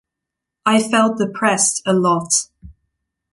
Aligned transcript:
I 0.65 0.81
felt 0.81 1.19
depressed 1.19 1.83
a 1.85 1.93
lot. 1.93 2.33